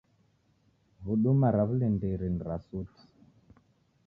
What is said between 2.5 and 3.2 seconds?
suti.